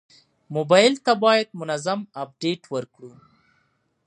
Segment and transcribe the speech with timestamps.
[0.55, 3.11] موبایل ته باید منظم اپډیټ ورکړو.